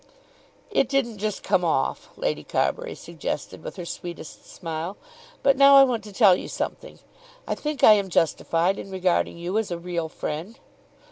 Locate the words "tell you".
6.11-6.47